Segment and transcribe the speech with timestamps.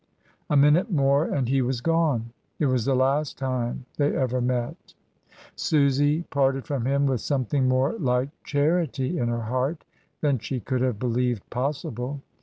[0.49, 2.31] A minute more and he was gone.
[2.57, 4.95] It was the last time they ever met.
[5.55, 9.85] Susy parted from him with something more like charity in her heart
[10.21, 12.23] than she could have believed possible.